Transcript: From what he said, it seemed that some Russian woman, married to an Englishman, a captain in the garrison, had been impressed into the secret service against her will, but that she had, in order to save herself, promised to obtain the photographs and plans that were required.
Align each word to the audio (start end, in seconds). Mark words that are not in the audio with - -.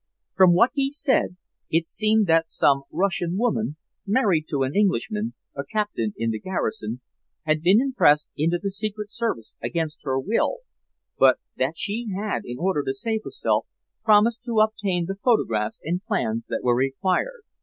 From 0.33 0.53
what 0.53 0.71
he 0.73 0.89
said, 0.89 1.35
it 1.69 1.85
seemed 1.85 2.25
that 2.25 2.49
some 2.49 2.85
Russian 2.91 3.37
woman, 3.37 3.75
married 4.03 4.47
to 4.49 4.63
an 4.63 4.73
Englishman, 4.75 5.35
a 5.55 5.63
captain 5.63 6.15
in 6.17 6.31
the 6.31 6.39
garrison, 6.39 7.01
had 7.43 7.61
been 7.61 7.79
impressed 7.79 8.27
into 8.35 8.57
the 8.57 8.71
secret 8.71 9.11
service 9.11 9.57
against 9.61 10.01
her 10.01 10.19
will, 10.19 10.61
but 11.19 11.37
that 11.57 11.73
she 11.77 12.07
had, 12.17 12.45
in 12.45 12.57
order 12.57 12.81
to 12.81 12.95
save 12.95 13.21
herself, 13.23 13.67
promised 14.03 14.43
to 14.45 14.59
obtain 14.61 15.05
the 15.05 15.17
photographs 15.23 15.79
and 15.83 16.03
plans 16.03 16.47
that 16.49 16.63
were 16.63 16.75
required. 16.75 17.43